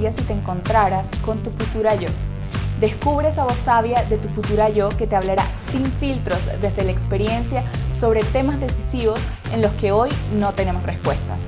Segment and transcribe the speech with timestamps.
[0.00, 2.08] sería si te encontraras con tu futura yo?
[2.80, 6.90] Descubre esa voz sabia de tu futura yo que te hablará sin filtros desde la
[6.90, 11.40] experiencia sobre temas decisivos en los que hoy no tenemos respuestas.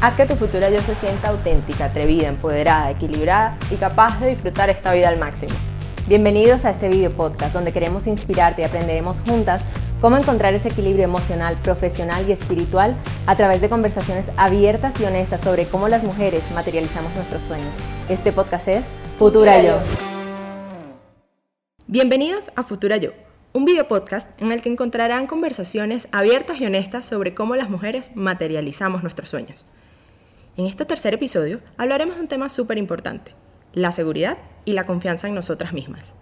[0.00, 4.70] Haz que tu futura yo se sienta auténtica, atrevida, empoderada, equilibrada y capaz de disfrutar
[4.70, 5.52] esta vida al máximo.
[6.06, 9.62] Bienvenidos a este video podcast donde queremos inspirarte y aprenderemos juntas
[10.04, 15.40] cómo encontrar ese equilibrio emocional, profesional y espiritual a través de conversaciones abiertas y honestas
[15.40, 17.72] sobre cómo las mujeres materializamos nuestros sueños.
[18.10, 18.84] Este podcast es
[19.18, 19.78] Futura Yo.
[21.86, 23.12] Bienvenidos a Futura Yo,
[23.54, 28.10] un video podcast en el que encontrarán conversaciones abiertas y honestas sobre cómo las mujeres
[28.14, 29.64] materializamos nuestros sueños.
[30.58, 33.32] En este tercer episodio hablaremos de un tema súper importante,
[33.72, 34.36] la seguridad
[34.66, 36.14] y la confianza en nosotras mismas.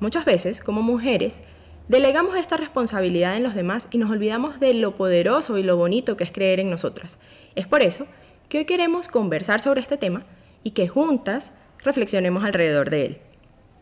[0.00, 1.42] Muchas veces, como mujeres,
[1.88, 6.16] delegamos esta responsabilidad en los demás y nos olvidamos de lo poderoso y lo bonito
[6.16, 7.18] que es creer en nosotras.
[7.54, 8.06] Es por eso
[8.48, 10.24] que hoy queremos conversar sobre este tema
[10.62, 13.18] y que juntas reflexionemos alrededor de él.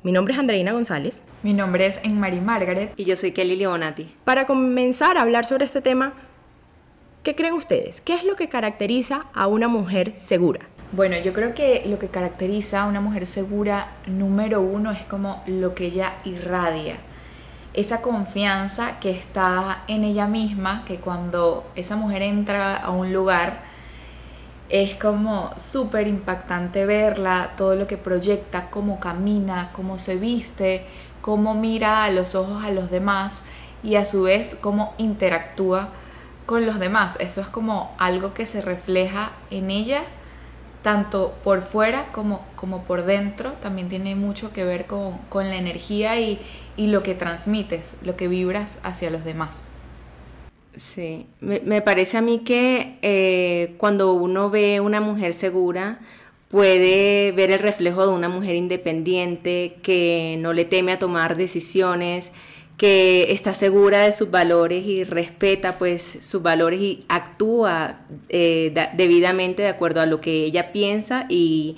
[0.02, 1.24] Mi nombre es Andreina González.
[1.42, 2.92] Mi nombre es Enmari Margaret.
[2.96, 4.14] Y yo soy Kelly Leonati.
[4.22, 6.14] Para comenzar a hablar sobre este tema,
[7.24, 8.00] ¿qué creen ustedes?
[8.00, 10.60] ¿Qué es lo que caracteriza a una mujer segura?
[10.92, 15.42] Bueno, yo creo que lo que caracteriza a una mujer segura, número uno, es como
[15.48, 16.98] lo que ella irradia.
[17.76, 23.62] Esa confianza que está en ella misma, que cuando esa mujer entra a un lugar,
[24.68, 30.86] es como súper impactante verla, todo lo que proyecta, cómo camina, cómo se viste,
[31.20, 33.42] cómo mira a los ojos a los demás
[33.82, 35.90] y a su vez cómo interactúa
[36.46, 37.16] con los demás.
[37.20, 40.02] Eso es como algo que se refleja en ella,
[40.82, 43.52] tanto por fuera como, como por dentro.
[43.62, 46.40] También tiene mucho que ver con, con la energía y,
[46.76, 49.68] y lo que transmites, lo que vibras hacia los demás.
[50.76, 56.00] Sí, me, parece a mí que eh, cuando uno ve una mujer segura,
[56.48, 62.30] puede ver el reflejo de una mujer independiente que no le teme a tomar decisiones,
[62.76, 69.62] que está segura de sus valores y respeta pues sus valores y actúa eh, debidamente
[69.62, 71.76] de acuerdo a lo que ella piensa y,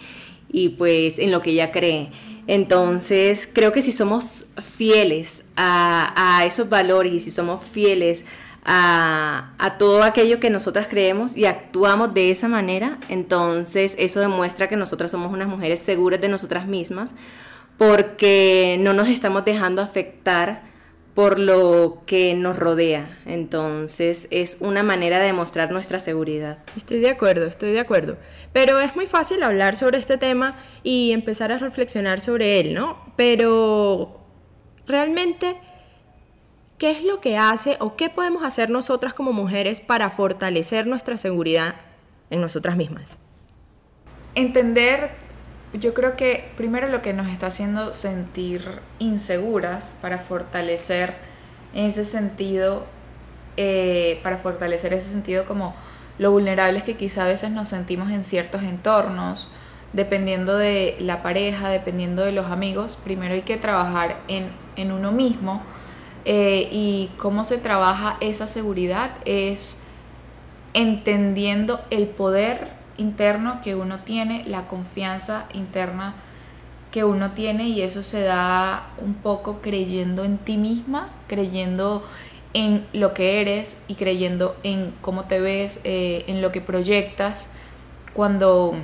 [0.76, 2.10] pues en lo que ella cree.
[2.46, 8.24] Entonces creo que si somos fieles a, a esos valores y si somos fieles
[8.70, 14.76] a, todo aquello que nosotras creemos y actuamos de esa manera, entonces eso demuestra que
[14.76, 17.14] nosotras somos unas mujeres seguras de nosotras mismas
[17.78, 20.62] porque no nos estamos dejando afectar
[21.18, 23.18] por lo que nos rodea.
[23.26, 26.58] Entonces es una manera de demostrar nuestra seguridad.
[26.76, 28.18] Estoy de acuerdo, estoy de acuerdo.
[28.52, 33.12] Pero es muy fácil hablar sobre este tema y empezar a reflexionar sobre él, ¿no?
[33.16, 34.20] Pero
[34.86, 35.56] realmente
[36.78, 41.18] ¿Qué es lo que hace o qué podemos hacer nosotras como mujeres para fortalecer nuestra
[41.18, 41.74] seguridad
[42.30, 43.18] en nosotras mismas?
[44.36, 45.10] Entender,
[45.72, 51.14] yo creo que primero lo que nos está haciendo sentir inseguras para fortalecer
[51.74, 52.86] ese sentido,
[53.56, 55.74] eh, para fortalecer ese sentido como
[56.18, 59.48] lo vulnerables que quizá a veces nos sentimos en ciertos entornos,
[59.92, 65.12] dependiendo de la pareja, dependiendo de los amigos, primero hay que trabajar en, en uno
[65.12, 65.62] mismo
[66.24, 69.78] eh, y cómo se trabaja esa seguridad es
[70.74, 76.14] entendiendo el poder interno que uno tiene, la confianza interna
[76.90, 82.04] que uno tiene y eso se da un poco creyendo en ti misma, creyendo
[82.54, 87.50] en lo que eres y creyendo en cómo te ves, eh, en lo que proyectas.
[88.14, 88.74] Cuando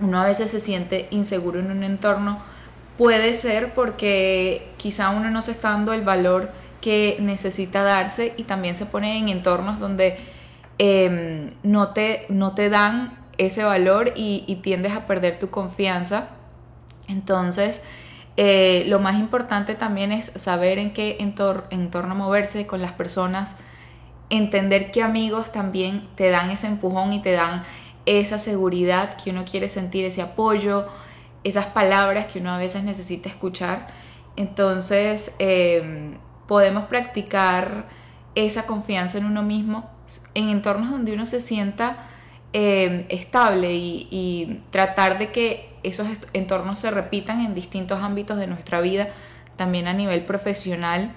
[0.00, 2.40] uno a veces se siente inseguro en un entorno,
[2.96, 6.50] puede ser porque quizá uno no se está dando el valor
[6.80, 10.16] que necesita darse y también se pone en entornos donde
[10.78, 16.28] em, no, te, no te dan ese valor y, tiendes a perder tu confianza.
[17.08, 17.82] Entonces,
[18.36, 23.56] eh, lo más importante también es saber en qué entorno moverse con las personas,
[24.30, 27.62] entender que amigos también te dan ese empujón y te dan
[28.06, 30.86] esa seguridad que uno quiere sentir, ese apoyo,
[31.42, 33.88] esas palabras que uno a veces necesita escuchar.
[34.36, 37.86] Entonces, em, podemos practicar
[38.34, 39.88] esa confianza en uno mismo
[40.34, 42.08] en entornos donde uno se sienta
[42.56, 48.80] eh, estable y, tratar de que esos entornos se repitan en distintos ámbitos de nuestra
[48.80, 49.08] vida,
[49.56, 51.12] también a nivel profesional.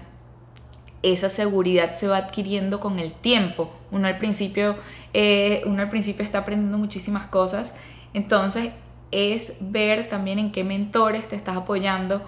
[1.04, 3.72] Esa seguridad se va adquiriendo con el tiempo.
[3.92, 4.78] Uno al principio,
[5.14, 7.76] eh, uno al principio está aprendiendo muchísimas cosas,
[8.16, 8.72] entonces
[9.12, 12.24] es ver también en qué mentores te estás apoyando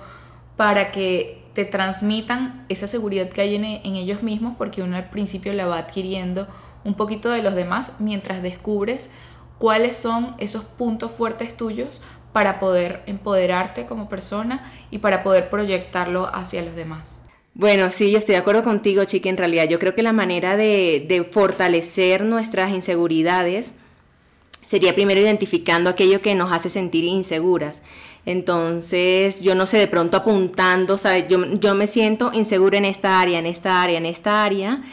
[0.56, 5.52] para que te transmitan esa seguridad que hay en, ellos mismos porque uno al principio
[5.54, 6.48] la va adquiriendo
[6.84, 9.10] un poquito de los demás mientras descubres
[9.58, 12.02] cuáles son esos puntos fuertes tuyos
[12.34, 17.20] para poder empoderarte como persona y para poder proyectarlo hacia los demás.
[17.54, 19.30] Bueno, sí, yo estoy de acuerdo contigo, chica.
[19.30, 23.76] En realidad, yo creo que la manera de, de fortalecer nuestras inseguridades
[24.64, 27.82] sería primero identificando aquello que nos hace sentir inseguras.
[28.26, 31.26] Entonces, yo no sé, de pronto apuntando, ¿sabes?
[31.28, 34.84] Yo, yo me siento insegura en esta área, en esta área, en esta área.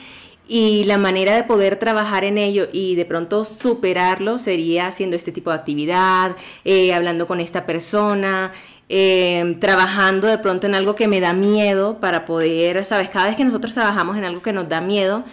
[0.49, 5.33] Y la manera de poder trabajar en ello y de pronto superarlo sería haciendo este
[5.33, 8.53] tipo de actividad, eh, hablando con esta persona,
[8.89, 13.11] eh, trabajando de pronto en algo que me da miedo para poder, ¿sabes?
[13.11, 15.25] Cada vez que nosotros trabajamos en algo que nos da miedo,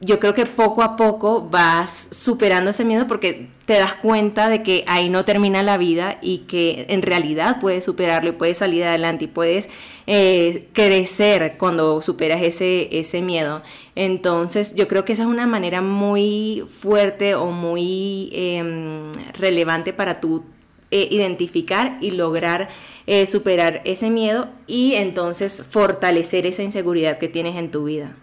[0.00, 4.62] yo creo que poco a poco vas superando ese miedo porque te das cuenta de
[4.62, 8.84] que ahí no termina la vida y que en realidad puedes superarlo y puedes salir
[8.84, 9.70] adelante y puedes
[10.06, 13.62] eh, crecer cuando superas ese, ese miedo.
[13.94, 20.20] Entonces yo creo que esa es una manera muy fuerte o muy em, relevante para
[20.20, 20.44] tú
[20.90, 22.68] eh, identificar y lograr
[23.06, 28.14] eh, superar ese miedo y entonces fortalecer esa inseguridad que tienes en tu vida.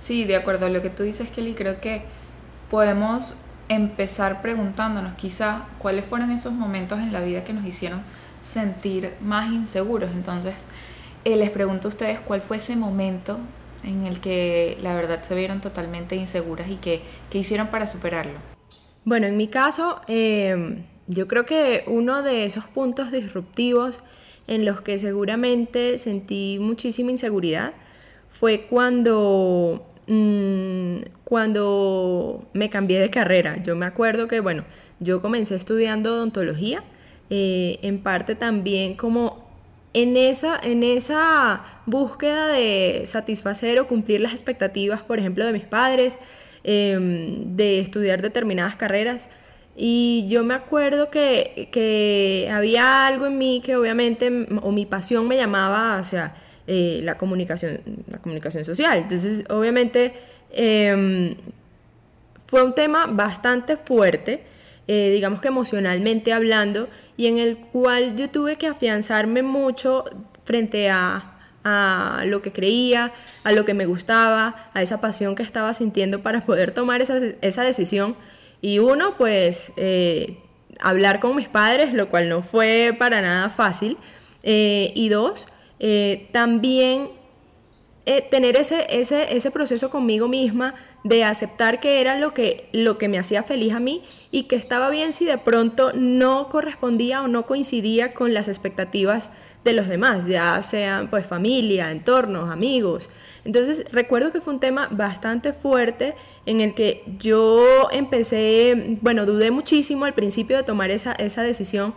[0.00, 2.02] Sí, de acuerdo a lo que tú dices, Kelly, creo que
[2.70, 8.02] podemos empezar preguntándonos quizá cuáles fueron esos momentos en la vida que nos hicieron
[8.42, 10.10] sentir más inseguros.
[10.12, 10.54] Entonces,
[11.24, 13.38] eh, les pregunto a ustedes cuál fue ese momento
[13.82, 17.02] en el que la verdad se vieron totalmente inseguras y qué,
[17.32, 18.38] hicieron para superarlo.
[19.04, 24.00] Bueno, en mi caso, em, yo creo que uno de esos puntos disruptivos
[24.46, 27.74] en los que seguramente sentí muchísima inseguridad
[28.28, 33.62] fue cuando Mm, cuando me cambié de carrera.
[33.62, 34.64] Yo me acuerdo que, bueno,
[35.00, 36.82] yo comencé estudiando odontología,
[37.28, 39.46] eh, en parte también como
[39.92, 45.64] en esa, en esa búsqueda de satisfacer o cumplir las expectativas, por ejemplo, de mis
[45.64, 46.20] padres,
[46.64, 49.28] em, de estudiar determinadas carreras.
[49.76, 54.30] Y yo me acuerdo que, que había algo en mí que obviamente,
[54.62, 56.34] o mi pasión me llamaba hacia
[56.70, 58.98] eh, la, comunicación, la comunicación social.
[58.98, 60.12] Entonces, obviamente,
[60.50, 61.34] em,
[62.46, 64.44] fue un tema bastante fuerte,
[64.86, 70.04] eh, digamos que emocionalmente hablando, y en el cual yo tuve que afianzarme mucho
[70.44, 71.36] frente a,
[72.26, 73.12] lo que creía,
[73.44, 77.18] a lo que me gustaba, a esa pasión que estaba sintiendo para poder tomar esa,
[77.40, 78.14] esa decisión.
[78.60, 80.36] Y uno, pues, eh,
[80.80, 83.96] hablar con mis padres, lo cual no fue para nada fácil.
[84.42, 85.46] y dos,
[85.80, 87.10] eh, también
[88.10, 92.96] eh, tener ese, ese, ese, proceso conmigo misma de aceptar que era lo que, lo
[92.96, 97.22] que me hacía feliz a mí y que estaba bien si de pronto no correspondía
[97.22, 99.28] o no coincidía con las expectativas
[99.62, 103.10] de los demás, ya sean pues familia, entornos, amigos.
[103.44, 106.14] Entonces recuerdo que fue un tema bastante fuerte
[106.46, 111.92] en el que yo empecé, bueno, dudé muchísimo al principio de tomar esa, esa decisión,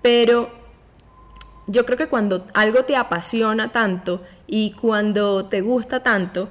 [0.00, 0.61] pero
[1.72, 6.50] yo creo que cuando algo te apasiona tanto y cuando te gusta tanto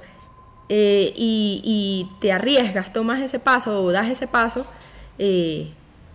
[0.68, 4.66] eh, y, te arriesgas, tomas ese paso o das ese paso,
[5.18, 5.70] eh,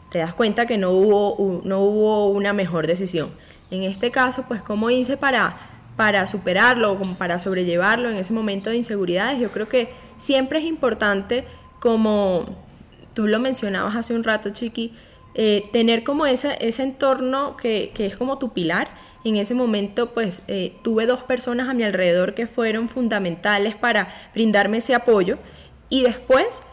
[0.09, 3.29] te das cuenta que no hubo, no hubo una mejor decisión.
[3.71, 5.57] En este caso, pues, ¿cómo hice para,
[5.95, 9.39] para superarlo, como para sobrellevarlo en ese momento de inseguridades?
[9.39, 11.45] Yo creo que siempre es importante,
[11.79, 12.45] como
[13.13, 14.93] tú lo mencionabas hace un rato, Chiqui,
[15.39, 18.89] eh, tener como ese, ese entorno que, es como tu pilar.
[19.23, 24.09] En ese momento, pues eh, tuve dos personas a mi alrededor que fueron fundamentales para
[24.33, 25.37] brindarme ese apoyo.
[25.89, 26.63] Y después,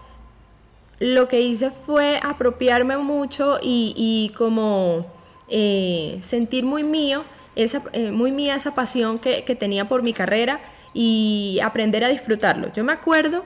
[0.98, 5.12] lo que hice fue apropiarme mucho y, como
[5.48, 7.22] eh, sentir muy mío,
[7.56, 10.60] esa, muy mía esa pasión que, que tenía por mi carrera
[10.94, 12.72] y aprender a disfrutarlo.
[12.72, 13.44] Yo me acuerdo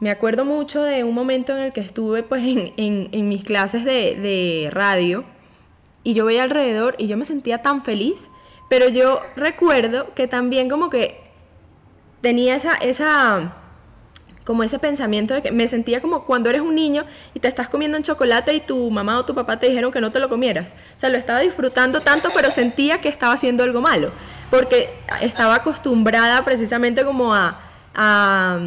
[0.00, 4.68] me acuerdo mucho de un momento en el que estuve pues en, mis clases de,
[4.72, 5.24] radio
[6.02, 8.30] y yo veía alrededor y yo me sentía tan feliz,
[8.70, 11.20] pero yo recuerdo que también como que
[12.22, 13.54] tenía esa, esa,
[14.44, 17.04] como ese pensamiento de que me sentía como cuando eres un niño
[17.34, 20.00] y te estás comiendo un chocolate y tu mamá o tu papá te dijeron que
[20.00, 20.76] no te lo comieras.
[20.96, 24.10] O sea, lo estaba disfrutando tanto, pero sentía que estaba haciendo algo malo,
[24.50, 24.88] porque
[25.20, 27.60] estaba acostumbrada precisamente como a
[27.94, 28.58] a,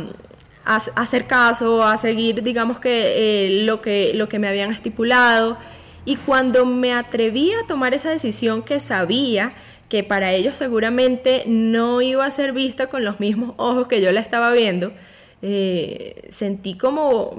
[0.65, 5.57] hacer caso, a seguir, digamos que, eh, lo que lo que me habían estipulado.
[6.05, 9.53] Y cuando me atreví a tomar esa decisión que sabía
[9.89, 14.11] que para ellos seguramente no iba a ser vista con los mismos ojos que yo
[14.11, 14.91] la estaba viendo,
[15.41, 17.35] eh, sentí como,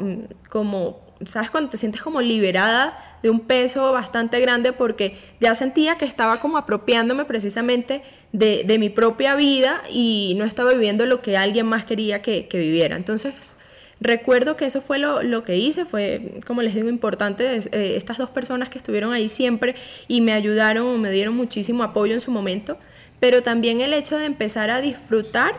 [0.50, 1.50] como ¿sabes?
[1.50, 6.40] Cuando te sientes como liberada de un peso bastante grande porque ya sentía que estaba
[6.40, 8.02] como apropiándome precisamente
[8.32, 12.48] de, de mi propia vida y no estaba viviendo lo que alguien más quería que,
[12.48, 12.96] que, viviera.
[12.96, 13.56] Entonces,
[14.00, 18.30] recuerdo que eso fue lo, que hice, fue, como les digo, importante, eh, estas dos
[18.30, 19.74] personas que estuvieron ahí siempre
[20.08, 22.78] y me ayudaron, me dieron muchísimo apoyo en su momento,
[23.20, 25.54] pero también el hecho de empezar a disfrutar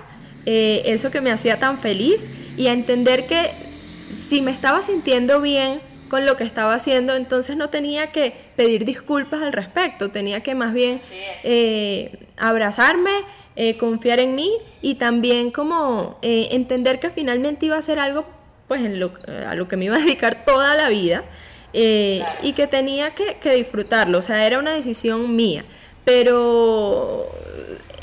[0.46, 3.65] eh, eso que me hacía tan feliz y a entender que
[4.16, 8.86] si me estaba sintiendo bien con lo que estaba haciendo, entonces no tenía que pedir
[8.86, 11.02] disculpas al respecto, tenía que más bien
[11.44, 13.12] eh, abrazarme,
[13.56, 18.26] eh, confiar en mí y también como entender que finalmente iba a ser algo
[18.68, 19.14] pues en lo,
[19.48, 21.24] a lo que me iba a dedicar toda la vida
[21.74, 25.66] y que tenía que, que disfrutarlo, o sea, era una decisión mía,
[26.06, 27.30] pero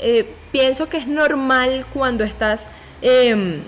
[0.05, 2.67] eh, pienso que es normal cuando estás,
[3.01, 3.59] em, eh,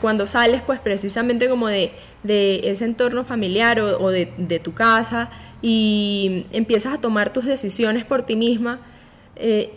[0.00, 1.92] cuando sales pues precisamente como de,
[2.24, 5.30] ese entorno familiar o, de, tu casa
[5.62, 8.80] y empiezas a tomar tus decisiones por ti misma
[9.36, 9.72] eh,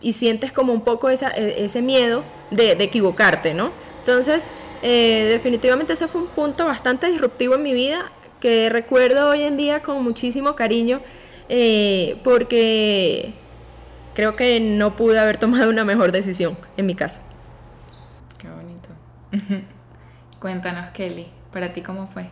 [0.00, 1.16] y sientes como un poco e,
[1.58, 3.70] ese miedo de, equivocarte, ¿no?
[4.00, 4.50] Entonces,
[4.82, 9.80] definitivamente ese fue un punto bastante disruptivo en mi vida que recuerdo hoy en día
[9.80, 11.02] con muchísimo cariño
[12.24, 13.34] porque
[14.14, 17.20] creo que no pude haber tomado una mejor decisión en mi caso.
[18.38, 18.88] Qué bonito.
[20.40, 22.30] Cuéntanos, Kelly, ¿para ti cómo fue?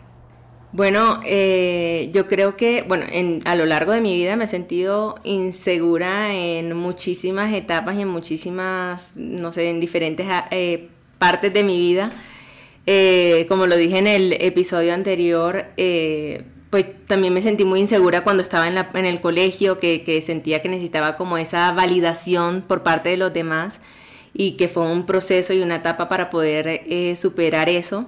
[0.72, 3.04] Bueno, eh, yo creo que, bueno,
[3.44, 8.08] a lo largo de mi vida me he sentido insegura en muchísimas etapas y en
[8.08, 10.88] muchísimas, no sé, en diferentes eh,
[11.18, 12.10] partes de mi vida.
[12.86, 15.66] Eh, como lo dije en el episodio anterior,
[16.70, 20.70] pues también me sentí muy insegura cuando estaba en, en el colegio, que, sentía que
[20.70, 23.82] necesitaba como esa validación por parte de los demás
[24.34, 28.06] y que fue un proceso y una etapa para poder eh, superar eso.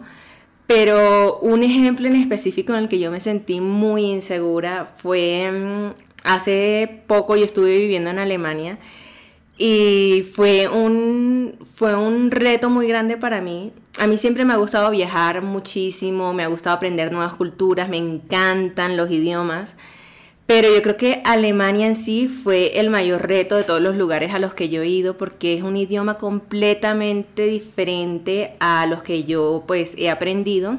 [0.66, 5.94] Pero un ejemplo en específico en el que yo me sentí muy insegura fue mm,
[6.24, 8.78] hace poco yo estuve viviendo en Alemania
[9.62, 13.72] y fue un, fue un reto muy grande para mí.
[13.98, 17.98] A mí siempre me ha gustado viajar muchísimo, me ha gustado aprender nuevas culturas, me
[17.98, 19.76] encantan los idiomas.
[20.50, 24.34] Pero yo creo que Alemania en sí fue el mayor reto de todos los lugares
[24.34, 29.22] a los que yo he ido porque es un idioma completamente diferente a los que
[29.22, 30.76] yo pues he aprendido.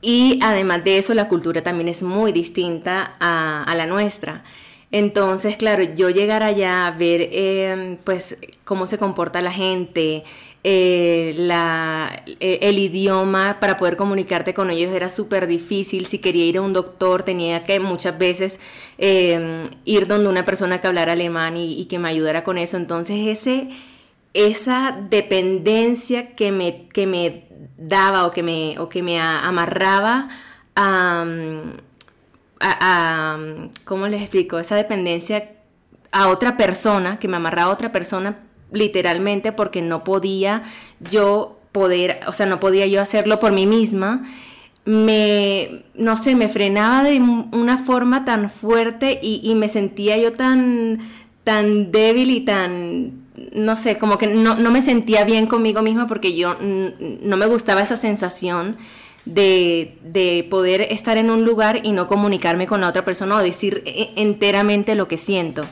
[0.00, 4.44] Y además de eso la cultura también es muy distinta a, a la nuestra.
[4.92, 10.22] Entonces, claro, yo llegar allá a ver em, pues cómo se comporta la gente,
[10.62, 11.34] eh,
[12.40, 16.06] eh, el idioma para poder comunicarte con ellos era súper difícil.
[16.06, 18.60] Si quería ir a un doctor tenía que muchas veces
[18.98, 22.76] em, ir donde una persona que hablara alemán y, que me ayudara con eso.
[22.76, 23.70] Entonces ese,
[24.34, 27.44] esa dependencia que me, que me
[27.78, 30.28] daba o que me, o que me amarraba
[30.76, 31.26] a,
[33.84, 34.58] ¿cómo les explico?
[34.58, 35.52] Esa dependencia
[36.12, 40.62] a otra persona, que me amarraba a otra persona literalmente porque no podía
[41.10, 44.24] yo poder, o sea, no podía yo hacerlo por mí misma,
[44.84, 51.00] me, no sé, me frenaba de una forma tan fuerte y, me sentía yo tan,
[51.44, 53.12] tan débil y tan,
[53.54, 57.46] no sé, como que no, no me sentía bien conmigo misma porque yo no me
[57.46, 58.76] gustaba esa sensación
[59.24, 63.82] de, poder estar en un lugar y no comunicarme con la otra persona o decir
[63.86, 65.64] e, enteramente lo que siento.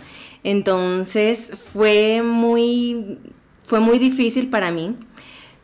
[0.51, 3.19] Entonces fue muy,
[3.63, 4.97] fue muy difícil para mí,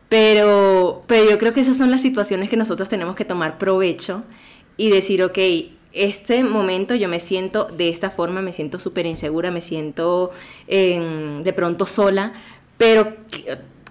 [0.09, 4.23] pero, pero yo creo que esas son las situaciones que nosotros tenemos que tomar provecho
[4.77, 5.39] y decir, ok,
[5.91, 10.29] este momento yo me siento de esta forma, me siento súper insegura, me siento
[10.67, 12.33] em, de pronto sola,
[12.77, 13.11] pero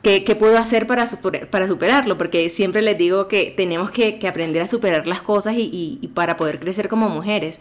[0.00, 1.06] ¿Qué, puedo hacer para,
[1.50, 2.18] para superarlo?
[2.18, 6.60] Porque siempre les digo que tenemos que, aprender a superar las cosas y, para poder
[6.60, 7.58] crecer como mujeres,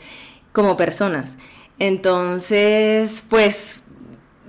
[0.51, 1.37] como personas.
[1.79, 3.83] Entonces, pues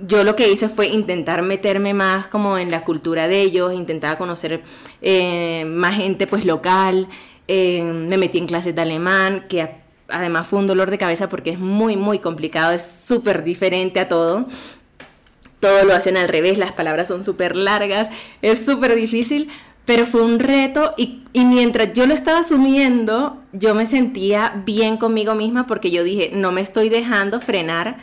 [0.06, 4.18] yo lo que hice fue intentar meterme más como en la cultura de ellos, intentaba
[4.18, 4.62] conocer
[5.02, 7.08] eh, más gente pues local,
[7.48, 9.68] eh, me metí en clases de alemán, que
[10.08, 14.08] además fue un dolor de cabeza porque es muy, muy complicado, es súper diferente a
[14.08, 14.46] todo.
[15.60, 18.10] Todo lo hacen al revés, las palabras son súper largas,
[18.42, 19.48] es súper difícil,
[19.84, 25.34] pero fue un reto y, mientras yo lo estaba asumiendo, yo me sentía bien conmigo
[25.34, 27.98] misma porque yo dije, no me estoy dejando frenar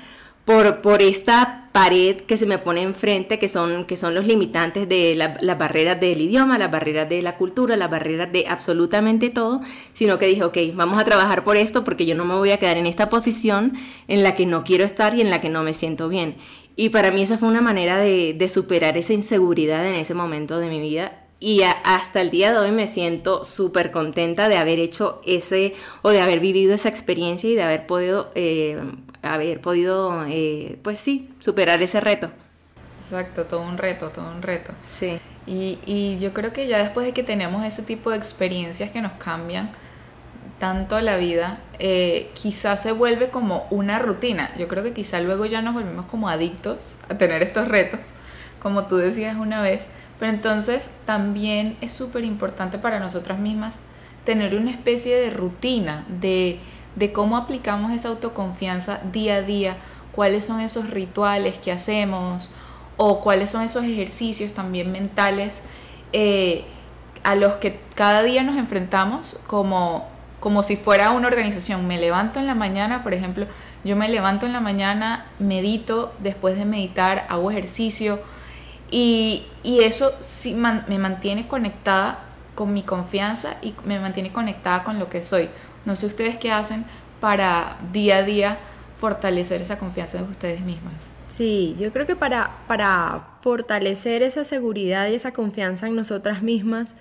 [0.45, 4.89] por, por esta pared que se me pone enfrente, que son, que son los limitantes
[4.89, 9.61] de las barreras del idioma, las barreras de la cultura, las barreras de absolutamente todo,
[9.93, 12.57] sino que dije, ok, vamos a trabajar por esto porque yo no me voy a
[12.57, 13.73] quedar en esta posición
[14.07, 16.35] en la que no quiero estar y en la que no me siento bien.
[16.75, 20.69] Y para mí esa fue una manera de, superar esa inseguridad en ese momento de
[20.69, 21.20] mi vida.
[21.43, 26.11] Y hasta el día de hoy me siento súper contenta de haber hecho ese o
[26.11, 28.79] de haber vivido esa experiencia y de haber podido, eh,
[29.23, 32.29] haber podido, eh, pues sí, superar ese reto.
[33.05, 34.71] Exacto, todo un reto, todo un reto.
[34.83, 35.19] Sí.
[35.47, 39.01] Y, y yo creo que ya después de que tenemos ese tipo de experiencias que
[39.01, 39.71] nos cambian
[40.59, 44.53] tanto la vida, eh, quizás se vuelve como una rutina.
[44.59, 47.99] Yo creo que quizá luego ya nos volvemos como adictos a tener estos retos,
[48.61, 49.87] como tú decías una vez.
[50.21, 53.79] Pero entonces también es súper importante para nosotras mismas
[54.23, 56.59] tener una especie de rutina de,
[56.95, 59.77] de cómo aplicamos esa autoconfianza día a día,
[60.11, 62.51] cuáles son esos rituales que hacemos
[62.97, 65.63] o cuáles son esos ejercicios también mentales
[66.13, 66.65] eh,
[67.23, 70.07] a los que cada día nos enfrentamos como,
[70.39, 71.87] como si fuera una organización.
[71.87, 73.47] Me levanto en la mañana, por ejemplo,
[73.83, 78.19] yo me levanto en la mañana, medito, después de meditar hago ejercicio
[78.91, 84.99] y, y eso sí me mantiene conectada con mi confianza y me mantiene conectada con
[84.99, 85.49] lo que soy.
[85.85, 86.85] No sé ustedes qué hacen
[87.19, 88.59] para día a día
[88.99, 90.93] fortalecer esa confianza de ustedes mismas.
[91.27, 96.97] Sí, yo creo que para, para fortalecer esa seguridad y esa confianza en nosotras mismas,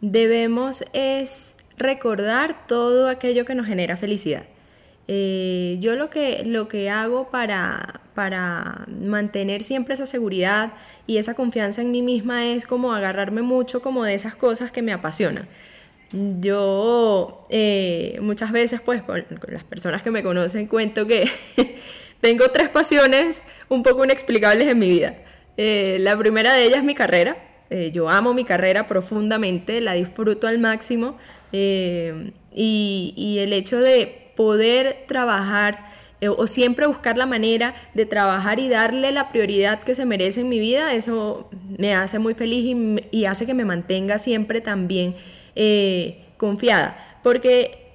[0.00, 4.44] debemos es recordar todo aquello que nos genera felicidad.
[5.08, 10.72] Eh, yo lo que, lo que hago para, para mantener siempre esa seguridad
[11.06, 14.82] y esa confianza en mí misma es como agarrarme mucho como de esas cosas que
[14.82, 15.48] me apasionan.
[16.12, 21.28] Yo eh, muchas veces, pues, con las personas que me conocen, cuento que
[22.22, 25.16] Tengo tres pasiones un poco inexplicables en mi vida.
[25.56, 27.36] Eh, la primera de ellas es mi carrera.
[27.68, 31.18] Eh, yo amo mi carrera profundamente, la disfruto al máximo
[31.50, 35.86] eh, y, el hecho de poder trabajar
[36.36, 40.48] o siempre buscar la manera de trabajar y darle la prioridad que se merece en
[40.48, 42.76] mi vida, eso me hace muy feliz
[43.12, 45.14] y, hace que me mantenga siempre también
[46.38, 47.20] confiada.
[47.22, 47.92] Porque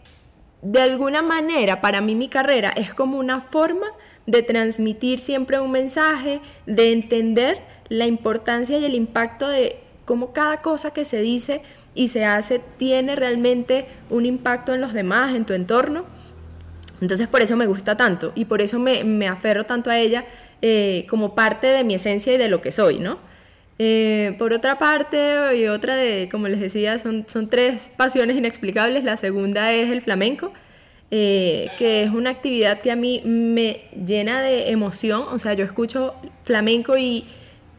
[0.61, 3.87] de alguna manera para mí mi carrera es como una forma
[4.25, 10.61] de transmitir siempre un mensaje, de entender la importancia y el impacto de cómo cada
[10.61, 11.61] cosa que se dice
[11.93, 16.05] y se hace tiene realmente un impacto en los demás, en tu entorno.
[17.01, 20.25] Entonces por eso me gusta tanto y por eso me, aferro tanto a ella
[20.61, 23.19] eh, como parte de mi esencia y de lo que soy, ¿no?
[23.79, 29.03] Eh, por otra parte, y otra de, como les decía, son, son tres pasiones inexplicables.
[29.03, 30.51] La segunda es el flamenco.
[31.09, 35.23] Eh, que es una actividad que a mí me llena de emoción.
[35.31, 37.25] O sea, yo escucho flamenco y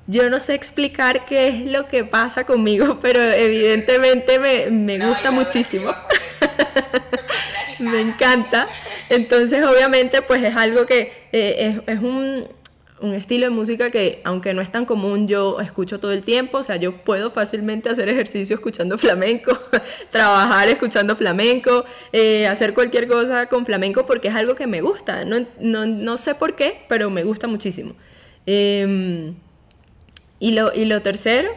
[0.07, 4.39] yo no sé explicar qué es lo que pasa conmigo, pero evidentemente
[4.71, 5.93] me, gusta muchísimo.
[7.79, 8.69] me encanta.
[9.09, 12.47] Entonces, obviamente, pues es algo que eh, es, un,
[13.01, 16.59] un estilo de música que, aunque no es tan común, yo escucho todo el tiempo.
[16.59, 19.59] O sea, yo puedo fácilmente hacer ejercicio escuchando flamenco,
[20.11, 25.25] trabajar escuchando flamenco, eh, hacer cualquier cosa con flamenco porque es algo que me gusta.
[25.25, 27.95] No, no, no sé por qué, pero me gusta muchísimo.
[28.47, 29.35] Em,
[30.41, 31.51] y, lo, y lo tercero,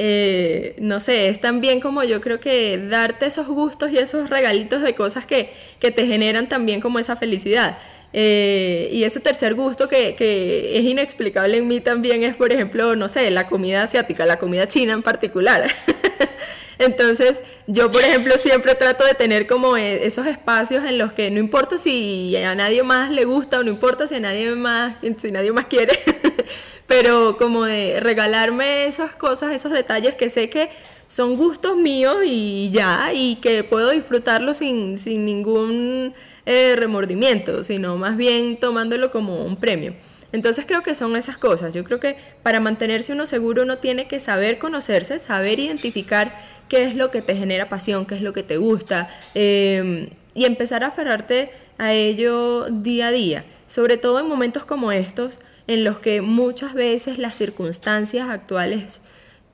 [0.00, 4.80] eh, no sé, es también como yo creo que darte esos gustos y esos regalitos
[4.80, 7.78] de cosas que, que te generan también como esa felicidad.
[8.12, 12.94] Eh, y ese tercer gusto que, que, es inexplicable en mí también es, por ejemplo,
[12.94, 15.68] no sé, la comida asiática, la comida china en particular.
[16.78, 21.32] Entonces, yo, por ejemplo, siempre trato de tener como e, esos espacios en los que
[21.32, 24.94] no importa si a nadie más le gusta o no importa si a nadie más,
[25.16, 25.98] si nadie más quiere,
[26.88, 30.70] pero como de regalarme esas cosas, esos detalles que sé que
[31.06, 36.14] son gustos míos y ya, y que puedo disfrutarlos sin, sin ningún
[36.46, 39.94] eh, remordimiento, sino más bien tomándolo como un premio.
[40.32, 41.74] Entonces creo que son esas cosas.
[41.74, 46.84] Yo creo que para mantenerse uno seguro uno tiene que saber conocerse, saber identificar qué
[46.84, 50.84] es lo que te genera pasión, qué es lo que te gusta em, y empezar
[50.84, 53.44] a aferrarte a ello día a día.
[53.68, 59.00] Sobre todo en momentos como estos en los que muchas veces las circunstancias actuales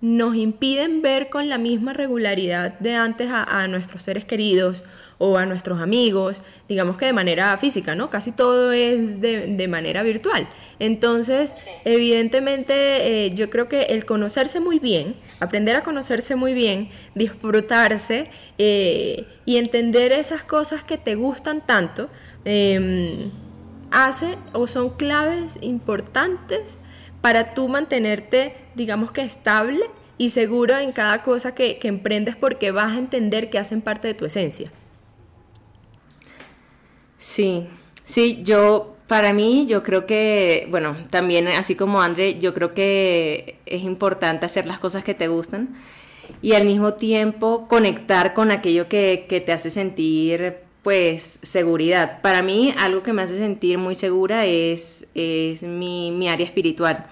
[0.01, 4.83] nos impiden ver con la misma regularidad de antes a nuestros seres queridos
[5.19, 8.11] o a nuestros amigos, digamos que de manera física, ¿no?
[8.11, 10.49] Casi todo es de, manera virtual.
[10.79, 16.91] Entonces, evidentemente, eh, yo creo que el conocerse muy bien, aprender a conocerse muy bien,
[17.15, 22.09] disfrutarse eh, y entender esas cosas que te gustan tanto,
[22.45, 23.31] em,
[23.95, 26.79] hace o son claves importantes
[27.21, 32.95] para tú mantenerte, digamos que estable y seguro en cada cosa que emprendes porque vas
[32.95, 34.71] a entender que hacen parte de tu esencia.
[37.25, 37.67] Sí,
[38.05, 43.61] sí, yo, para mí, yo creo que, bueno, también así como André, yo creo que
[43.65, 45.75] es importante hacer las cosas que te gustan
[46.43, 52.21] y al mismo tiempo conectar con aquello que, que te hace sentir pues seguridad.
[52.21, 57.07] Para mí algo que me hace sentir muy segura es, mi área espiritual.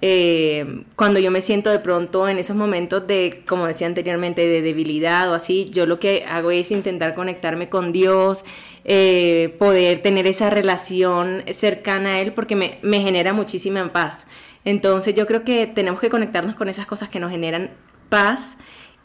[0.00, 4.62] eh, cuando yo me siento de pronto en esos momentos de, como decía anteriormente, de
[4.62, 8.44] debilidad o así, yo lo que hago es intentar conectarme con Dios,
[8.84, 14.26] eh, poder tener esa relación cercana a Él, porque me, me genera muchísima paz.
[14.64, 17.70] Entonces yo creo que tenemos que conectarnos con esas cosas que nos generan
[18.08, 18.58] paz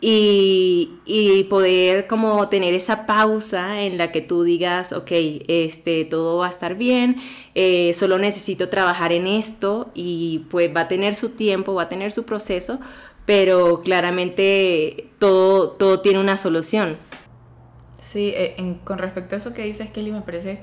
[0.05, 5.11] y, poder como tener esa pausa en la que tú digas, ok,
[5.47, 7.17] este, todo va a estar bien,
[7.55, 11.89] eh, solo necesito trabajar en esto y pues va a tener su tiempo, va a
[11.89, 12.79] tener su proceso,
[13.25, 16.97] pero claramente todo, todo tiene una solución.
[18.01, 20.59] Sí, eh, con respecto a eso que dices, Kelly, me parece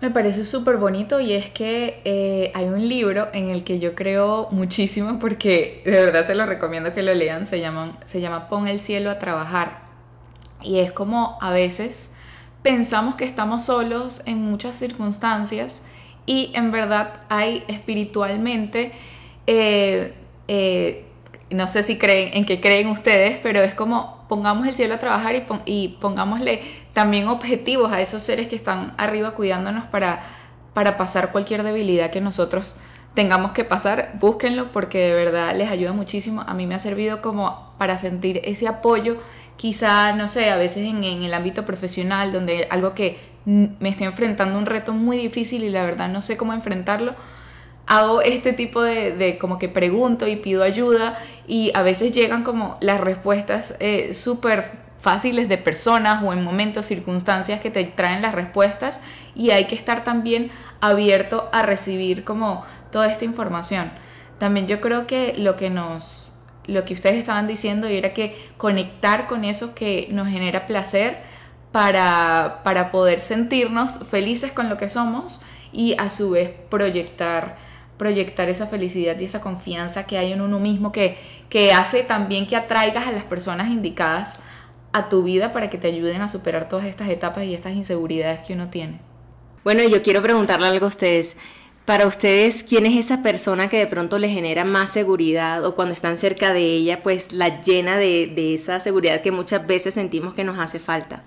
[0.00, 3.94] me parece súper bonito y es que eh, hay un libro en el que yo
[3.94, 8.48] creo muchísimo porque de verdad se lo recomiendo que lo lean, se llama, se llama
[8.48, 9.86] Pon el cielo a trabajar.
[10.62, 12.10] Y es como a veces
[12.62, 15.82] pensamos que estamos solos en muchas circunstancias
[16.26, 18.92] y en verdad hay espiritualmente,
[19.46, 20.12] eh,
[20.48, 21.04] eh,
[21.50, 24.98] no sé si creen en qué creen ustedes, pero es como pongamos el cielo a
[24.98, 25.34] trabajar
[25.64, 26.62] y, pongámosle
[26.92, 30.22] también objetivos a esos seres que están arriba cuidándonos para,
[30.74, 32.76] para pasar cualquier debilidad que nosotros
[33.14, 36.42] tengamos que pasar, búsquenlo porque de verdad les ayuda muchísimo.
[36.46, 39.16] A mí me ha servido como para sentir ese apoyo,
[39.56, 44.06] quizá, no sé, a veces en, en el ámbito profesional, donde algo que me estoy
[44.06, 47.14] enfrentando un reto muy difícil y la verdad no sé cómo enfrentarlo,
[47.86, 52.76] hago este tipo de, como que pregunto y pido ayuda y a veces llegan como
[52.80, 58.34] las respuestas eh, súper fáciles de personas o en momentos, circunstancias que te traen las
[58.34, 59.00] respuestas
[59.36, 63.90] y hay que estar también abierto a recibir como toda esta información.
[64.38, 66.32] También yo creo que lo que nos
[66.66, 71.18] lo que ustedes estaban diciendo era que conectar con eso que nos genera placer
[71.70, 75.40] para, para poder sentirnos felices con lo que somos
[75.72, 77.56] y a su vez proyectar
[77.96, 81.16] proyectar esa felicidad y esa confianza que hay en uno mismo que,
[81.48, 84.40] que hace también que atraigas a las personas indicadas
[84.92, 88.40] a tu vida para que te ayuden a superar todas estas etapas y estas inseguridades
[88.40, 89.00] que uno tiene.
[89.64, 91.36] Bueno, yo quiero preguntarle algo a ustedes.
[91.84, 95.94] Para ustedes, ¿quién es esa persona que de pronto le genera más seguridad o cuando
[95.94, 100.34] están cerca de ella, pues la llena de, de esa seguridad que muchas veces sentimos
[100.34, 101.22] que nos hace falta?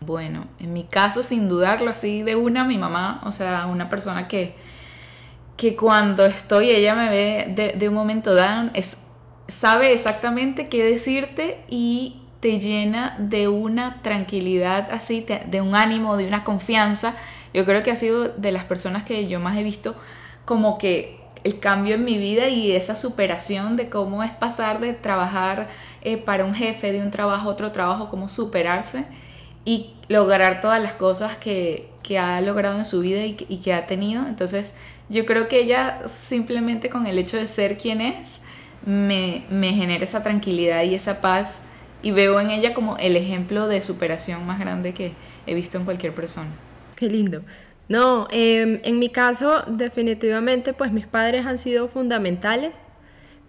[0.00, 4.28] Bueno, en mi caso, sin dudarlo así de una, mi mamá, o sea, una persona
[4.28, 4.54] que,
[5.62, 8.96] que cuando estoy, ella me ve de, un momento down, es,
[9.46, 16.26] sabe exactamente qué decirte y te llena de una tranquilidad así, de un ánimo, de
[16.26, 17.14] una confianza.
[17.54, 19.94] Yo creo que ha sido de las personas que yo más he visto
[20.46, 24.94] como que el cambio en mi vida y esa superación de cómo es pasar de
[24.94, 25.68] trabajar
[26.00, 29.04] eh, para un jefe, de un trabajo a otro trabajo, cómo superarse
[29.64, 33.72] y lograr todas las cosas que, que ha logrado en su vida y, y que
[33.74, 34.26] ha tenido.
[34.26, 34.74] Entonces,
[35.12, 38.42] yo creo que ella simplemente con el hecho de ser quien es,
[38.84, 41.60] me, me genera esa tranquilidad y esa paz
[42.02, 45.12] y veo en ella como el ejemplo de superación más grande que
[45.46, 46.50] he visto en cualquier persona.
[46.96, 47.42] Qué lindo.
[47.88, 52.80] No, em, en mi caso definitivamente pues mis padres han sido fundamentales,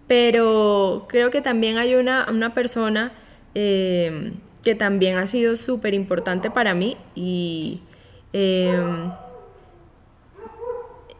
[0.06, 3.12] pero creo que también hay una, una persona
[3.54, 7.80] em, que también ha sido súper importante para mí y
[8.32, 9.10] em,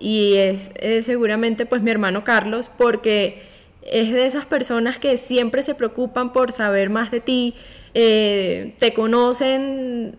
[0.04, 3.42] y es, seguramente pues mi hermano Carlos porque
[3.90, 7.54] es de esas personas que siempre se preocupan por saber más de ti,
[7.94, 10.18] eh, te conocen,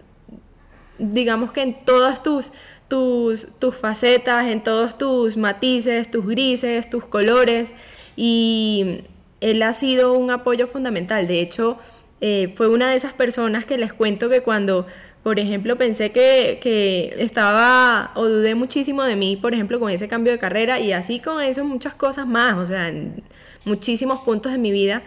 [0.98, 2.52] digamos que en todas tus,
[2.88, 7.76] tus, tus facetas, en todos tus matices, tus grises, tus colores,
[8.16, 9.04] y
[9.40, 11.28] él ha sido un apoyo fundamental.
[11.28, 11.78] De hecho,
[12.22, 14.88] eh, fue una de esas personas que les cuento que cuando
[15.26, 20.32] por ejemplo, pensé que, estaba o dudé muchísimo de mí, por ejemplo, con ese cambio
[20.32, 23.24] de carrera y así con eso muchas cosas más, o sea, en
[23.66, 25.02] muchísimos puntos de mi vida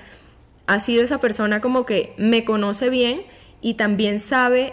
[0.67, 3.23] ha sido esa persona como que me conoce bien
[3.61, 4.73] y también sabe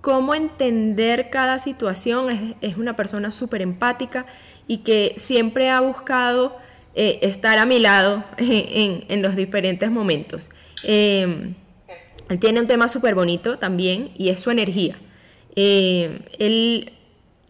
[0.00, 4.26] cómo entender cada situación, es, una persona súper empática
[4.68, 6.56] y que siempre ha buscado
[6.94, 10.50] eh, estar a mi lado en, los diferentes momentos.
[10.84, 11.56] Em,
[12.28, 14.96] él tiene un tema súper bonito también y es su energía.
[15.56, 16.92] Eh, él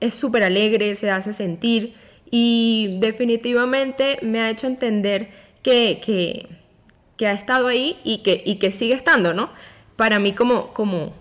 [0.00, 1.94] es súper alegre, se hace sentir
[2.30, 5.30] y definitivamente me ha hecho entender
[5.62, 9.50] que, que, ha estado ahí y que, y que sigue estando, ¿no?
[9.94, 11.12] Para mí como, como,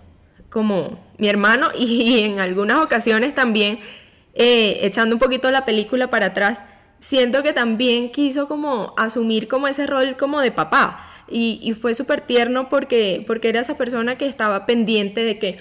[0.50, 3.78] como mi hermano y, en algunas ocasiones también,
[4.34, 6.64] eh, echando un poquito la película para atrás,
[6.98, 12.20] siento que también quiso como asumir como ese rol como de papá y, fue súper
[12.20, 15.58] tierno porque, porque era esa persona que estaba pendiente de que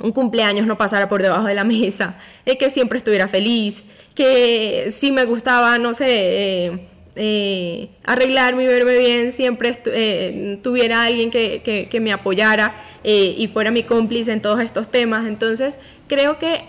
[0.00, 5.12] un cumpleaños no pasara por debajo de la mesa, que siempre estuviera feliz, que si
[5.12, 6.86] me gustaba, no sé, eh,
[7.16, 13.82] eh, arreglarme y verme bien, siempre eh, tuviera alguien que, me apoyara y fuera mi
[13.82, 15.26] cómplice en todos estos temas.
[15.26, 16.62] Entonces, creo que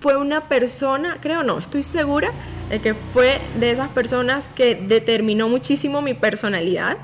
[0.00, 2.32] fue una persona, creo no, estoy segura
[2.68, 6.98] de que fue de esas personas que determinó muchísimo mi personalidad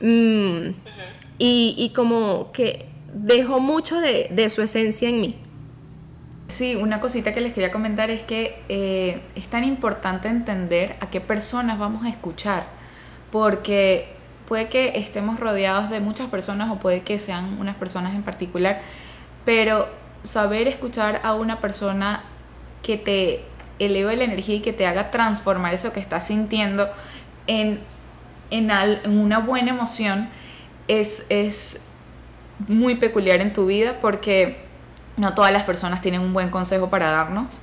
[0.00, 0.70] mm,
[1.38, 5.36] y como que dejó mucho de, su esencia en mí.
[6.48, 11.10] Sí, una cosita que les quería comentar es que eh, es tan importante entender a
[11.10, 12.66] qué personas vamos a escuchar,
[13.32, 14.08] porque
[14.46, 18.80] puede que estemos rodeados de muchas personas o puede que sean unas personas en particular,
[19.44, 19.88] pero
[20.22, 22.24] saber escuchar a una persona
[22.82, 23.40] que te
[23.78, 26.88] eleve la energía y que te haga transformar eso que estás sintiendo
[27.46, 27.80] en,
[28.58, 30.28] en, una buena emoción
[30.88, 31.80] es, es
[32.68, 34.64] muy peculiar en tu vida porque
[35.16, 37.60] no todas las personas tienen un buen consejo para darnos.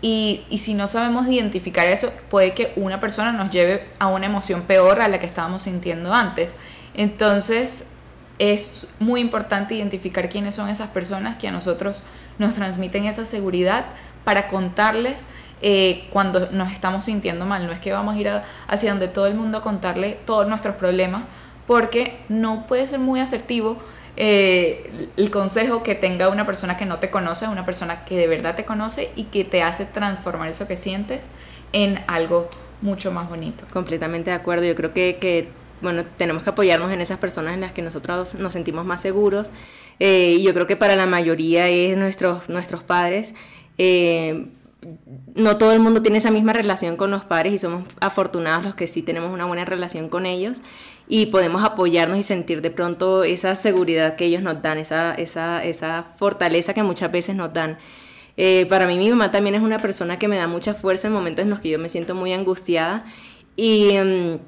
[0.00, 4.62] Y, si no sabemos identificar eso, puede que una persona nos lleve a una emoción
[4.62, 6.50] peor a la que estábamos sintiendo antes.
[6.94, 7.84] Entonces,
[8.38, 12.04] es muy importante identificar quiénes son esas personas que a nosotros
[12.38, 13.86] nos transmiten esa seguridad
[14.24, 15.26] para contarles
[15.60, 17.66] eh, cuando nos estamos sintiendo mal.
[17.66, 18.30] No es que vamos a ir
[18.66, 21.24] hacia donde todo el mundo a contarle todos nuestros problemas,
[21.66, 23.78] porque no puede ser muy asertivo
[24.20, 28.26] eh, el consejo que tenga una persona que no te conoce, una persona que de
[28.26, 31.28] verdad te conoce y que te hace transformar eso que sientes
[31.72, 32.48] en algo
[32.82, 33.64] mucho más bonito.
[33.72, 35.50] Completamente de acuerdo, yo creo que,
[35.82, 39.52] bueno, tenemos que apoyarnos en esas personas en las que nosotros nos sentimos más seguros
[40.00, 43.36] eh, y yo creo que para la mayoría es nuestros, nuestros padres.
[43.78, 44.46] Eh,
[45.34, 48.74] no todo el mundo tiene esa misma relación con los padres y somos afortunados los
[48.74, 50.62] que sí tenemos una buena relación con ellos
[51.08, 55.64] y podemos apoyarnos y sentir de pronto esa seguridad que ellos nos dan, esa, esa,
[55.64, 57.78] esa fortaleza que muchas veces nos dan.
[58.36, 61.14] Eh, para mí mi mamá también es una persona que me da mucha fuerza en
[61.14, 63.04] momentos en los que yo me siento muy angustiada
[63.56, 63.96] y...
[63.98, 64.38] Mm,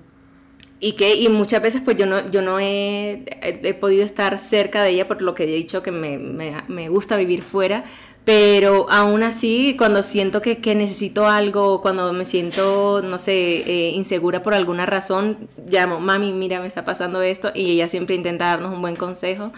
[0.83, 4.83] y que y muchas veces pues yo no yo no he, he, podido estar cerca
[4.83, 7.85] de ella por lo que he dicho que me, me, me gusta vivir fuera
[8.25, 14.43] pero aún así, cuando siento que, necesito algo, cuando me siento, no sé, eh, insegura
[14.43, 18.73] por alguna razón, llamo, mami, mira, me está pasando esto, y ella siempre intenta darnos
[18.73, 19.53] un buen consejo.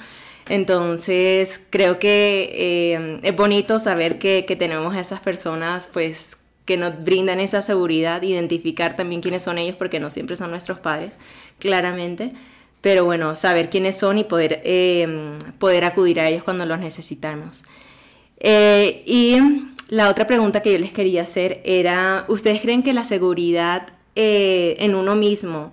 [0.48, 2.51] Entonces, creo que
[2.94, 7.62] eh, es bonito saber que, que tenemos a esas personas, pues, que nos brindan esa
[7.62, 11.14] seguridad, identificar también quiénes son ellos, porque no siempre son nuestros padres,
[11.59, 12.33] claramente.
[12.81, 17.64] Pero bueno, saber quiénes son y poder, eh, poder acudir a ellos cuando los necesitamos.
[18.44, 19.37] Eh, y
[19.88, 24.74] la otra pregunta que yo les quería hacer era, ¿ustedes creen que la seguridad eh,
[24.81, 25.70] en uno mismo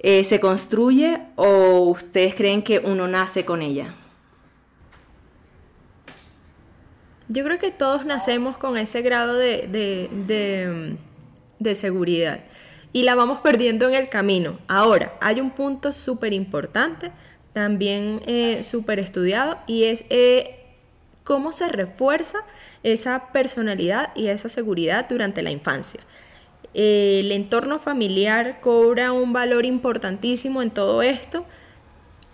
[0.00, 3.94] eh, se construye o ustedes creen que uno nace con ella?
[7.28, 9.68] Yo creo que todos nacemos con ese grado de,
[11.60, 12.40] de seguridad
[12.92, 14.58] y la vamos perdiendo en el camino.
[14.66, 17.12] Ahora, hay un punto súper importante,
[17.52, 18.20] también
[18.64, 20.04] súper estudiado, y es
[21.30, 22.38] cómo se refuerza
[22.82, 26.00] esa personalidad y esa seguridad durante la infancia.
[26.74, 31.44] El entorno familiar cobra un valor importantísimo en todo esto.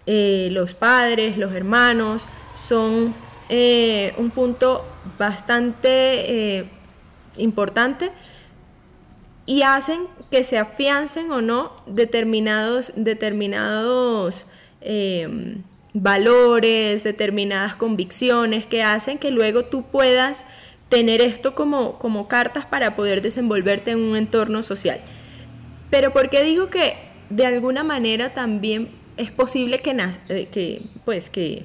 [0.07, 3.15] Eh, los padres, los hermanos son
[3.51, 4.87] eh, un punto
[5.19, 6.71] bastante eh,
[7.37, 8.13] importante
[9.45, 14.47] y hacen que se afiancen o no determinados, determinados
[16.03, 20.45] valores, determinadas convicciones que hacen que luego tú puedas
[20.91, 25.01] tener esto como, como cartas para poder desenvolverte en un entorno social.
[25.91, 26.97] Pero ¿por qué digo que
[27.31, 29.97] de alguna manera también es posible que,
[30.29, 31.65] eh, que, pues, que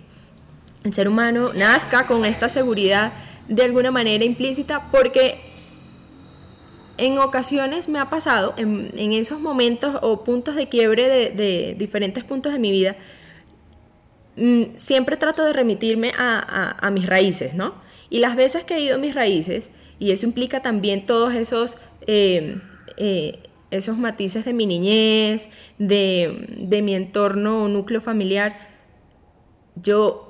[0.85, 3.11] el ser humano nazca con esta seguridad
[3.49, 4.89] de alguna manera implícita?
[4.91, 5.41] Porque
[6.97, 12.53] en ocasiones me ha pasado, en, esos momentos o puntos de quiebre de diferentes puntos
[12.53, 12.95] de mi vida,
[14.75, 17.75] siempre trato de remitirme a, mis raíces, ¿no?
[18.09, 21.77] Y las veces que he ido a mis raíces, y eso implica también todos esos,
[22.07, 22.61] em,
[22.97, 23.39] eh,
[23.71, 28.57] esos matices de mi niñez, de, mi entorno o núcleo familiar,
[29.75, 30.27] yo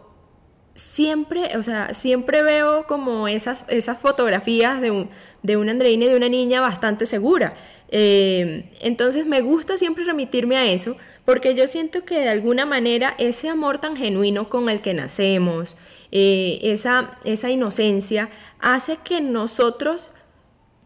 [0.76, 5.10] siempre, o sea, siempre veo como esas, esas fotografías de, un,
[5.44, 7.56] de una Andreina y de una niña bastante segura.
[7.90, 13.16] Em, entonces me gusta siempre remitirme a eso porque yo siento que de alguna manera
[13.18, 15.78] ese amor tan genuino con el que nacemos,
[16.12, 18.30] eh, esa, esa inocencia,
[18.60, 20.12] hace que nosotros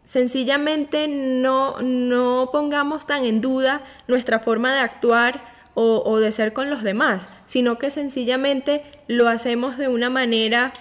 [0.03, 6.69] sencillamente no, no pongamos tan en duda nuestra forma de actuar o, de ser con
[6.69, 10.73] los demás, sino que sencillamente lo hacemos de una manera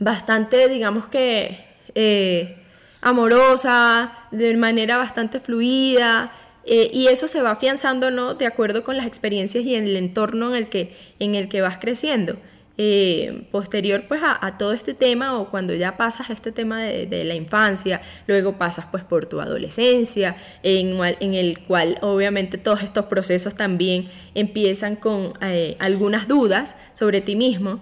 [0.00, 1.64] bastante, digamos que,
[1.94, 2.60] eh,
[3.00, 6.32] amorosa, de manera bastante fluida,
[6.64, 8.34] eh, y eso se va afianzando ¿no?
[8.34, 11.78] de acuerdo con las experiencias y el entorno en el que, en el que vas
[11.78, 12.36] creciendo.
[12.78, 17.34] Eh, posterior pues a, todo este tema o cuando ya pasas este tema de, la
[17.34, 24.06] infancia, luego pasas pues por tu adolescencia, en, el cual obviamente todos estos procesos también
[24.34, 27.80] empiezan con eh, algunas dudas sobre ti mismo.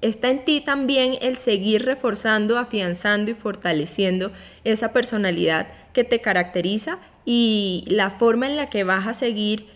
[0.00, 4.32] Está en ti también el seguir reforzando, afianzando y fortaleciendo
[4.64, 9.66] esa personalidad que te caracteriza y la forma en la que vas a seguir,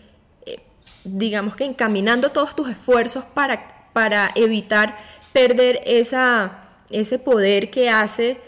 [0.45, 0.59] eh,
[1.03, 4.97] digamos que encaminando todos tus esfuerzos para, para evitar
[5.33, 8.39] perder esa, ese poder que hace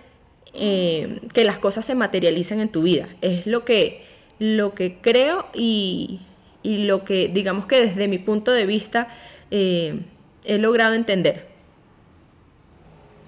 [0.53, 3.09] eh, que las cosas se materialicen en tu vida.
[3.21, 4.05] Es lo que,
[4.39, 6.21] lo que creo y,
[6.63, 9.09] lo que, digamos que desde mi punto de vista,
[9.51, 9.99] eh,
[10.45, 11.54] he logrado entender.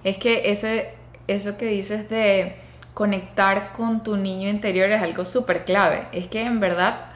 [0.04, 0.94] Es que ese,
[1.26, 2.56] eso que dices de
[2.94, 6.06] conectar con tu niño interior es algo súper clave.
[6.12, 7.06] Es que en verdad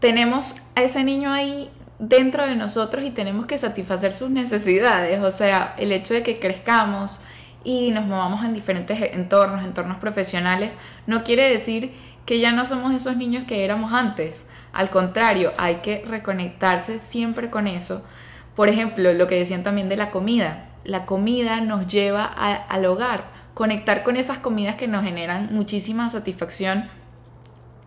[0.00, 5.20] tenemos a ese niño ahí dentro de nosotros y tenemos que satisfacer sus necesidades.
[5.22, 7.20] O sea, el hecho de que crezcamos
[7.64, 10.72] y nos movamos en diferentes entornos, entornos profesionales,
[11.06, 11.92] no quiere decir
[12.24, 14.46] que ya no somos esos niños que éramos antes.
[14.72, 18.04] Al contrario, hay que reconectarse siempre con eso.
[18.54, 20.68] Por ejemplo, lo que decían también de la comida.
[20.84, 23.24] La comida nos lleva al hogar.
[23.54, 26.88] Conectar con esas comidas que nos generan muchísima satisfacción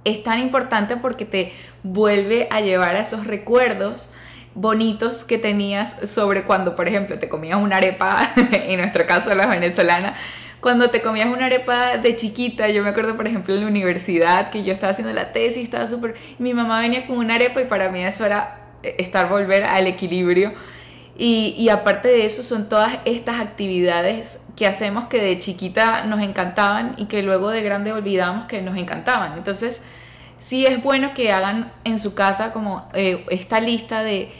[0.03, 4.13] es tan importante porque te vuelve a llevar a esos recuerdos
[4.55, 9.47] bonitos que tenías sobre cuando, por ejemplo, te comías una arepa, en nuestro caso la
[9.47, 10.15] venezolana,
[10.59, 14.49] cuando te comías una arepa de chiquita, yo me acuerdo, por ejemplo, en la universidad,
[14.49, 16.15] que yo estaba haciendo la tesis, estaba súper...
[16.37, 19.87] Mi mamá venía con una arepa y para mí eso era eh, estar, volver al
[19.87, 20.53] equilibrio
[21.21, 26.95] y, aparte de eso son todas estas actividades que hacemos que de chiquita nos encantaban
[26.97, 29.33] y que luego de grande olvidamos que nos encantaban.
[29.33, 29.81] Entonces,
[30.39, 34.31] sí es bueno que hagan en su casa como eh, esta lista de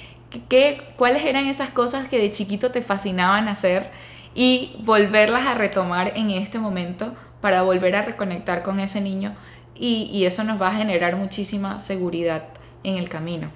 [0.47, 3.91] qué, cuáles eran esas cosas que de chiquito te fascinaban hacer
[4.33, 9.35] y volverlas a retomar en este momento para volver a reconectar con ese niño
[9.75, 12.45] y, y eso nos va a generar muchísima seguridad
[12.85, 13.51] en el camino.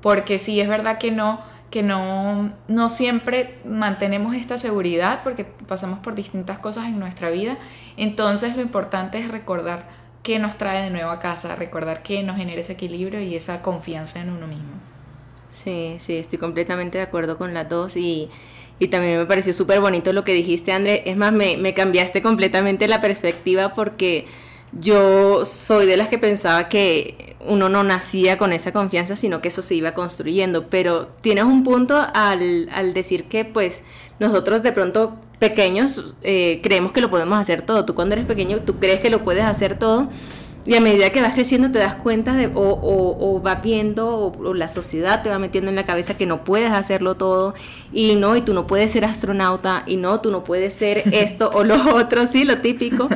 [0.00, 6.00] Porque sí es verdad que no que no, no siempre mantenemos esta seguridad porque pasamos
[6.00, 7.56] por distintas cosas en nuestra vida.
[7.96, 9.88] Entonces lo importante es recordar
[10.22, 13.62] qué nos trae de nuevo a casa, recordar que nos genera ese equilibrio y esa
[13.62, 14.70] confianza en uno mismo.
[15.48, 18.28] Sí, sí, estoy completamente de acuerdo con las dos y,
[18.78, 21.02] y también me pareció súper bonito lo que dijiste, André.
[21.06, 24.26] Es más, me, me cambiaste completamente la perspectiva porque
[24.72, 29.48] yo soy de las que pensaba que uno no nacía con esa confianza, sino que
[29.48, 30.68] eso se iba construyendo.
[30.68, 33.82] Pero tienes un punto al, al decir que pues
[34.18, 37.84] nosotros de pronto pequeños eh, creemos que lo podemos hacer todo.
[37.84, 40.08] Tú cuando eres pequeño, tú crees que lo puedes hacer todo.
[40.64, 44.32] Y a medida que vas creciendo te das cuenta de, o, o, o vas viendo,
[44.38, 47.54] o, la sociedad te va metiendo en la cabeza que no puedes hacerlo todo,
[47.92, 51.50] y no, y tú no puedes ser astronauta, y no, tú no puedes ser esto
[51.52, 53.08] o lo otro, sí, lo típico.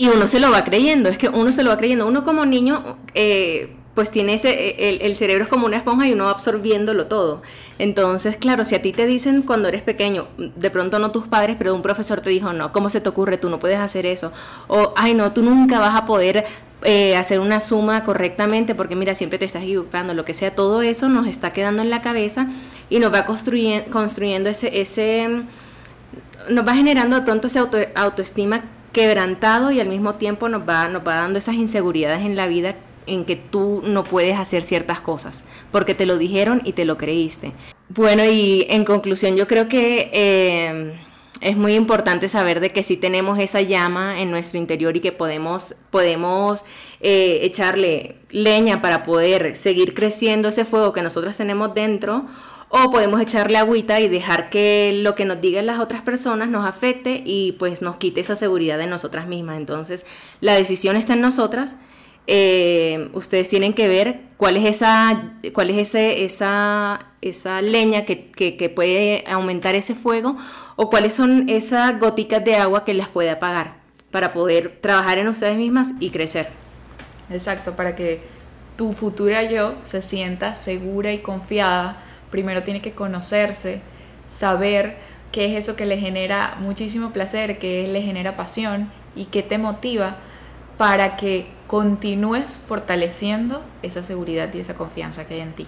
[0.00, 2.06] Y uno se lo va creyendo, es que uno se lo va creyendo.
[2.06, 6.14] Uno como niño, eh, pues tiene ese, el, el, cerebro es como una esponja y
[6.14, 7.42] uno va absorbiéndolo todo.
[7.78, 11.56] Entonces, claro, si a ti te dicen cuando eres pequeño, de pronto no tus padres,
[11.58, 13.36] pero un profesor te dijo, no, ¿cómo se te ocurre?
[13.36, 14.32] Tú no puedes hacer eso.
[14.68, 16.46] O, ay, no, tú nunca vas a poder
[16.82, 20.80] eh, hacer una suma correctamente porque mira, siempre te estás equivocando, lo que sea, todo
[20.80, 22.48] eso nos está quedando en la cabeza
[22.88, 25.42] y nos va construyendo, construyendo ese, ese,
[26.48, 30.88] nos va generando de pronto esa auto, autoestima quebrantado y al mismo tiempo nos va,
[30.88, 32.76] nos va dando esas inseguridades en la vida
[33.06, 36.96] en que tú no puedes hacer ciertas cosas, porque te lo dijeron y te lo
[36.96, 37.52] creíste.
[37.88, 40.92] Bueno, y en conclusión yo creo que eh,
[41.40, 45.12] es muy importante saber de que sí tenemos esa llama en nuestro interior y que
[45.12, 46.64] podemos, podemos
[47.00, 52.26] eh, echarle leña para poder seguir creciendo ese fuego que nosotros tenemos dentro
[52.70, 56.64] o podemos echarle agüita y dejar que lo que nos digan las otras personas nos
[56.64, 59.56] afecte y pues nos quite esa seguridad de nosotras mismas.
[59.56, 60.06] Entonces,
[60.40, 61.76] la decisión está en nosotras.
[62.28, 68.30] Eh, ustedes tienen que ver cuál es esa, cuál es ese, esa, esa leña que,
[68.30, 70.36] que, puede aumentar ese fuego
[70.76, 73.80] o cuáles son esas goticas de agua que las puede apagar
[74.12, 76.48] para poder trabajar en ustedes mismas y crecer.
[77.30, 78.22] Exacto, para que
[78.76, 83.82] tu futura yo se sienta segura y confiada primero tiene que conocerse,
[84.28, 84.96] saber
[85.32, 89.58] qué es eso que le genera muchísimo placer, qué le genera pasión y qué te
[89.58, 90.16] motiva
[90.76, 95.66] para que continúes fortaleciendo esa seguridad y esa confianza que hay en ti.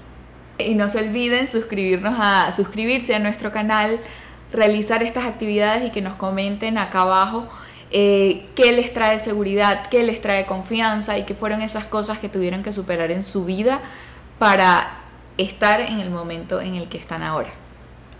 [0.58, 4.00] Y no se olviden suscribirnos a suscribirse a nuestro canal,
[4.52, 7.48] realizar estas actividades y que nos comenten acá abajo
[7.94, 12.30] eh, qué les trae seguridad, qué les trae confianza y qué fueron esas cosas que
[12.30, 13.82] tuvieron que superar en su vida
[14.38, 15.01] para
[15.38, 17.50] estar en el momento en el que están ahora.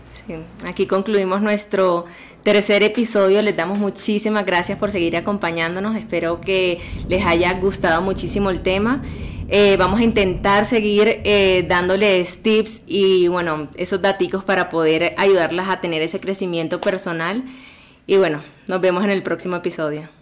[0.08, 0.34] Sí,
[0.68, 2.04] aquí concluimos nuestro
[2.42, 3.40] tercer episodio.
[3.42, 5.96] Les damos muchísimas gracias por seguir acompañándonos.
[5.96, 9.02] Espero que les haya gustado muchísimo el tema.
[9.48, 15.68] Eh, vamos a intentar seguir eh, dándoles tips y bueno, esos datos para poder ayudarlas
[15.68, 17.44] a tener ese crecimiento personal.
[18.06, 20.22] Y bueno, nos vemos en el próximo episodio.